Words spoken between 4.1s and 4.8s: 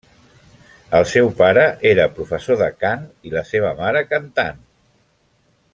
cantant.